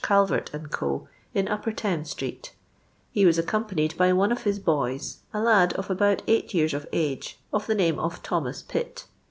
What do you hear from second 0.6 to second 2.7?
Co., in Upper Thames street;